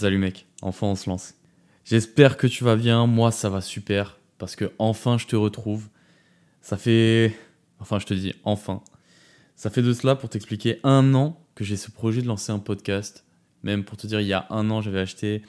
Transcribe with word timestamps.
Salut 0.00 0.16
mec, 0.16 0.46
enfin 0.62 0.86
on 0.86 0.94
se 0.94 1.10
lance. 1.10 1.34
J'espère 1.84 2.38
que 2.38 2.46
tu 2.46 2.64
vas 2.64 2.74
bien, 2.74 3.06
moi 3.06 3.30
ça 3.30 3.50
va 3.50 3.60
super, 3.60 4.18
parce 4.38 4.56
que 4.56 4.72
enfin 4.78 5.18
je 5.18 5.26
te 5.26 5.36
retrouve. 5.36 5.90
Ça 6.62 6.78
fait... 6.78 7.36
Enfin 7.80 7.98
je 7.98 8.06
te 8.06 8.14
dis 8.14 8.32
enfin. 8.44 8.82
Ça 9.56 9.68
fait 9.68 9.82
de 9.82 9.92
cela 9.92 10.16
pour 10.16 10.30
t'expliquer 10.30 10.80
un 10.84 11.12
an 11.12 11.44
que 11.54 11.64
j'ai 11.64 11.76
ce 11.76 11.90
projet 11.90 12.22
de 12.22 12.26
lancer 12.26 12.50
un 12.50 12.60
podcast. 12.60 13.26
Même 13.62 13.84
pour 13.84 13.98
te 13.98 14.06
dire, 14.06 14.22
il 14.22 14.26
y 14.26 14.32
a 14.32 14.46
un 14.48 14.70
an 14.70 14.80
j'avais 14.80 15.00
acheté 15.00 15.42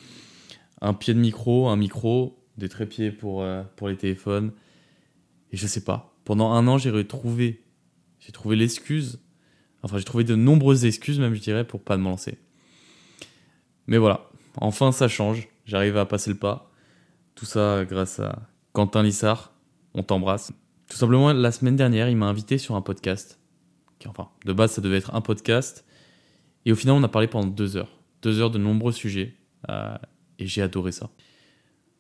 un 0.82 0.94
pied 0.94 1.14
de 1.14 1.20
micro, 1.20 1.70
un 1.70 1.78
micro, 1.78 2.44
des 2.58 2.68
trépieds 2.68 3.12
pour, 3.12 3.44
euh, 3.44 3.64
pour 3.78 3.88
les 3.88 3.96
téléphones. 3.96 4.52
Et 5.54 5.56
je 5.56 5.66
sais 5.66 5.86
pas, 5.86 6.14
pendant 6.26 6.52
un 6.52 6.68
an 6.68 6.78
j'ai 6.78 6.92
retrouvé, 6.92 7.64
j'ai 8.20 8.34
trouvé 8.34 8.58
l'excuse, 8.58 9.22
enfin 9.82 9.98
j'ai 9.98 10.04
trouvé 10.04 10.26
de 10.26 10.36
nombreuses 10.36 10.84
excuses 10.84 11.22
même 11.22 11.36
je 11.36 11.40
dirais 11.40 11.66
pour 11.66 11.82
pas 11.82 11.96
me 11.96 12.04
lancer. 12.04 12.38
Mais 13.88 13.98
voilà, 13.98 14.31
enfin 14.58 14.92
ça 14.92 15.08
change, 15.08 15.48
j'arrive 15.66 15.98
à 15.98 16.06
passer 16.06 16.32
le 16.32 16.38
pas. 16.38 16.72
Tout 17.36 17.46
ça 17.46 17.86
grâce 17.86 18.20
à 18.20 18.40
Quentin 18.74 19.04
Lissard, 19.04 19.54
on 19.94 20.04
t'embrasse. 20.04 20.52
Tout 20.88 20.98
simplement, 20.98 21.32
la 21.32 21.52
semaine 21.52 21.76
dernière, 21.76 22.10
il 22.10 22.18
m'a 22.18 22.26
invité 22.28 22.58
sur 22.58 22.76
un 22.76 22.82
podcast. 22.82 23.40
Enfin, 24.08 24.30
de 24.46 24.54
base, 24.54 24.72
ça 24.72 24.82
devait 24.82 24.98
être 24.98 25.16
un 25.16 25.22
podcast. 25.22 25.86
Et 26.66 26.72
au 26.72 26.76
final, 26.76 26.96
on 26.96 27.04
a 27.04 27.08
parlé 27.08 27.28
pendant 27.28 27.48
deux 27.48 27.78
heures. 27.78 28.00
Deux 28.22 28.42
heures 28.42 28.52
de 28.52 28.58
nombreux 28.58 28.92
sujets. 28.92 29.36
Euh, 29.70 29.96
et 30.40 30.48
j'ai 30.48 30.62
adoré 30.62 30.92
ça. 30.92 31.10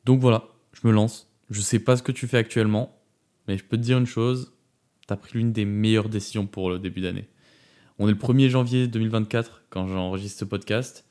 Donc 0.05 0.19
voilà, 0.19 0.49
je 0.73 0.87
me 0.87 0.91
lance. 0.91 1.31
Je 1.49 1.61
sais 1.61 1.79
pas 1.79 1.95
ce 1.95 2.03
que 2.03 2.11
tu 2.11 2.27
fais 2.27 2.37
actuellement, 2.37 3.01
mais 3.47 3.57
je 3.57 3.63
peux 3.63 3.77
te 3.77 3.81
dire 3.81 3.97
une 3.97 4.05
chose. 4.05 4.53
Tu 5.07 5.13
as 5.13 5.17
pris 5.17 5.37
l'une 5.37 5.51
des 5.51 5.65
meilleures 5.65 6.09
décisions 6.09 6.47
pour 6.47 6.69
le 6.69 6.79
début 6.79 7.01
d'année. 7.01 7.29
On 7.99 8.07
est 8.07 8.11
le 8.11 8.17
1er 8.17 8.49
janvier 8.49 8.87
2024 8.87 9.63
quand 9.69 9.87
j'enregistre 9.87 10.39
ce 10.39 10.45
podcast. 10.45 11.05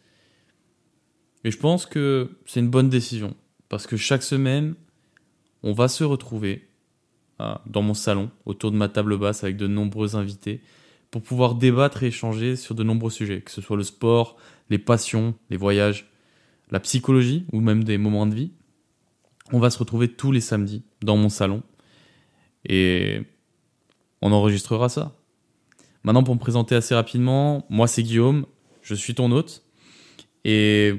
Et 1.44 1.50
je 1.50 1.58
pense 1.58 1.86
que 1.86 2.30
c'est 2.46 2.60
une 2.60 2.70
bonne 2.70 2.88
décision. 2.88 3.34
Parce 3.68 3.86
que 3.86 3.96
chaque 3.96 4.22
semaine, 4.22 4.74
on 5.62 5.72
va 5.72 5.88
se 5.88 6.04
retrouver 6.04 6.68
euh, 7.40 7.54
dans 7.66 7.82
mon 7.82 7.94
salon, 7.94 8.30
autour 8.44 8.70
de 8.70 8.76
ma 8.76 8.88
table 8.88 9.16
basse 9.16 9.44
avec 9.44 9.56
de 9.56 9.66
nombreux 9.66 10.16
invités, 10.16 10.60
pour 11.10 11.22
pouvoir 11.22 11.54
débattre 11.54 12.02
et 12.02 12.08
échanger 12.08 12.56
sur 12.56 12.74
de 12.74 12.82
nombreux 12.82 13.10
sujets, 13.10 13.40
que 13.40 13.50
ce 13.50 13.60
soit 13.60 13.76
le 13.76 13.82
sport, 13.82 14.36
les 14.68 14.78
passions, 14.78 15.34
les 15.50 15.56
voyages, 15.56 16.10
la 16.70 16.80
psychologie 16.80 17.46
ou 17.52 17.60
même 17.60 17.84
des 17.84 17.98
moments 17.98 18.26
de 18.26 18.34
vie. 18.34 18.52
On 19.52 19.58
va 19.58 19.70
se 19.70 19.78
retrouver 19.78 20.08
tous 20.08 20.32
les 20.32 20.40
samedis 20.40 20.84
dans 21.02 21.16
mon 21.16 21.28
salon 21.28 21.62
et 22.68 23.22
on 24.22 24.32
enregistrera 24.32 24.88
ça. 24.88 25.16
Maintenant, 26.04 26.22
pour 26.22 26.34
me 26.34 26.40
présenter 26.40 26.74
assez 26.74 26.94
rapidement, 26.94 27.66
moi 27.68 27.86
c'est 27.86 28.02
Guillaume, 28.02 28.46
je 28.82 28.94
suis 28.94 29.14
ton 29.14 29.32
hôte 29.32 29.64
et 30.44 30.94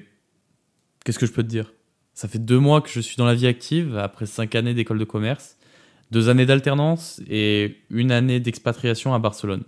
qu'est-ce 1.03 1.19
que 1.19 1.25
je 1.25 1.31
peux 1.31 1.43
te 1.43 1.47
dire? 1.47 1.73
Ça 2.13 2.27
fait 2.27 2.39
deux 2.39 2.59
mois 2.59 2.81
que 2.81 2.89
je 2.89 2.99
suis 2.99 3.15
dans 3.17 3.25
la 3.25 3.35
vie 3.35 3.47
active, 3.47 3.97
après 3.97 4.25
cinq 4.25 4.55
années 4.55 4.73
d'école 4.73 4.99
de 4.99 5.05
commerce, 5.05 5.57
deux 6.11 6.29
années 6.29 6.45
d'alternance 6.45 7.21
et 7.29 7.77
une 7.89 8.11
année 8.11 8.39
d'expatriation 8.39 9.13
à 9.13 9.19
Barcelone. 9.19 9.63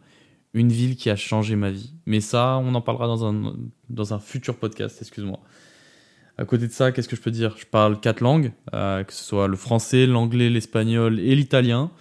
Une 0.53 0.71
ville 0.71 0.95
qui 0.95 1.09
a 1.09 1.15
changé 1.15 1.55
ma 1.55 1.71
vie. 1.71 1.93
Mais 2.05 2.21
ça, 2.21 2.59
on 2.63 2.75
en 2.75 2.81
parlera 2.81 3.07
dans 3.07 3.25
un, 3.25 3.55
dans 3.89 4.13
un 4.13 4.19
futur 4.19 4.57
podcast, 4.57 5.01
excuse-moi. 5.01 5.39
À 6.37 6.45
côté 6.45 6.67
de 6.67 6.71
ça, 6.71 6.91
qu'est-ce 6.91 7.07
que 7.07 7.15
je 7.15 7.21
peux 7.21 7.31
dire? 7.31 7.55
Je 7.57 7.65
parle 7.65 7.99
quatre 7.99 8.21
langues, 8.21 8.51
euh, 8.73 9.03
que 9.03 9.13
ce 9.13 9.23
soit 9.23 9.47
le 9.47 9.55
français, 9.55 10.05
l'anglais, 10.05 10.49
l'espagnol 10.49 11.19
et 11.19 11.35
l'italien. 11.35 11.91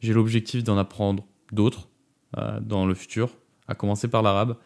J'ai 0.00 0.12
l'objectif 0.12 0.62
d'en 0.62 0.78
apprendre 0.78 1.24
d'autres 1.52 1.88
euh, 2.36 2.60
dans 2.60 2.86
le 2.86 2.94
futur, 2.94 3.30
à 3.66 3.74
commencer 3.74 4.06
par 4.06 4.22
l'arabe, 4.22 4.56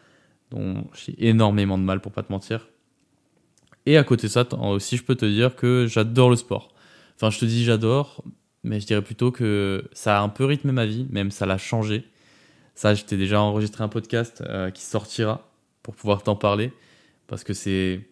dont 0.51 0.85
j'ai 0.93 1.15
énormément 1.27 1.77
de 1.77 1.83
mal 1.83 2.01
pour 2.01 2.11
pas 2.11 2.23
te 2.23 2.31
mentir. 2.31 2.69
Et 3.85 3.97
à 3.97 4.03
côté 4.03 4.27
de 4.27 4.31
ça, 4.31 4.47
aussi, 4.53 4.97
je 4.97 5.03
peux 5.03 5.15
te 5.15 5.25
dire 5.25 5.55
que 5.55 5.87
j'adore 5.87 6.29
le 6.29 6.35
sport. 6.35 6.73
Enfin, 7.15 7.29
je 7.29 7.39
te 7.39 7.45
dis 7.45 7.63
j'adore, 7.63 8.23
mais 8.63 8.79
je 8.79 8.85
dirais 8.85 9.01
plutôt 9.01 9.31
que 9.31 9.83
ça 9.91 10.19
a 10.19 10.21
un 10.21 10.29
peu 10.29 10.45
rythmé 10.45 10.71
ma 10.71 10.85
vie, 10.85 11.05
même 11.09 11.31
ça 11.31 11.45
l'a 11.45 11.57
changé. 11.57 12.05
Ça, 12.75 12.93
j'étais 12.93 13.17
déjà 13.17 13.41
enregistré 13.41 13.83
un 13.83 13.89
podcast 13.89 14.41
euh, 14.47 14.71
qui 14.71 14.81
sortira 14.81 15.49
pour 15.83 15.95
pouvoir 15.95 16.23
t'en 16.23 16.35
parler, 16.35 16.71
parce 17.27 17.43
que 17.43 17.53
c'est, 17.53 18.07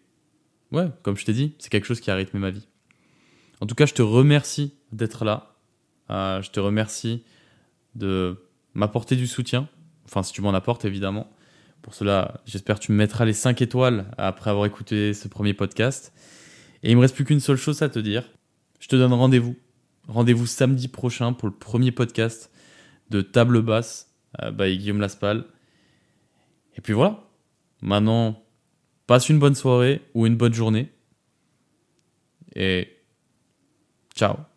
ouais, 0.72 0.88
comme 1.02 1.16
je 1.16 1.24
t'ai 1.24 1.32
dit, 1.32 1.54
c'est 1.58 1.70
quelque 1.70 1.86
chose 1.86 2.00
qui 2.00 2.10
a 2.10 2.14
rythmé 2.14 2.38
ma 2.38 2.50
vie. 2.50 2.68
En 3.60 3.66
tout 3.66 3.74
cas, 3.74 3.86
je 3.86 3.94
te 3.94 4.02
remercie 4.02 4.74
d'être 4.92 5.24
là. 5.24 5.54
Euh, 6.10 6.42
je 6.42 6.50
te 6.50 6.60
remercie 6.60 7.22
de 7.94 8.36
m'apporter 8.74 9.16
du 9.16 9.26
soutien. 9.26 9.68
Enfin, 10.04 10.22
si 10.22 10.32
tu 10.32 10.42
m'en 10.42 10.52
apportes, 10.52 10.84
évidemment. 10.84 11.30
Pour 11.82 11.94
cela, 11.94 12.40
j'espère 12.46 12.78
que 12.78 12.84
tu 12.84 12.92
me 12.92 12.96
mettras 12.96 13.24
les 13.24 13.32
5 13.32 13.60
étoiles 13.60 14.06
après 14.16 14.50
avoir 14.50 14.66
écouté 14.66 15.14
ce 15.14 15.26
premier 15.28 15.52
podcast. 15.52 16.12
Et 16.82 16.90
il 16.90 16.96
me 16.96 17.02
reste 17.02 17.14
plus 17.14 17.24
qu'une 17.24 17.40
seule 17.40 17.56
chose 17.56 17.82
à 17.82 17.88
te 17.88 17.98
dire. 17.98 18.24
Je 18.80 18.88
te 18.88 18.96
donne 18.96 19.12
rendez-vous. 19.12 19.56
Rendez-vous 20.08 20.46
samedi 20.46 20.88
prochain 20.88 21.32
pour 21.32 21.48
le 21.48 21.54
premier 21.54 21.92
podcast 21.92 22.50
de 23.10 23.20
Table 23.20 23.62
Basse 23.62 24.12
euh, 24.42 24.50
by 24.50 24.78
Guillaume 24.78 25.00
Laspal. 25.00 25.44
Et 26.76 26.80
puis 26.80 26.92
voilà. 26.92 27.24
Maintenant, 27.80 28.42
passe 29.06 29.28
une 29.28 29.38
bonne 29.38 29.54
soirée 29.54 30.02
ou 30.14 30.26
une 30.26 30.36
bonne 30.36 30.54
journée. 30.54 30.90
Et 32.54 32.88
ciao. 34.14 34.51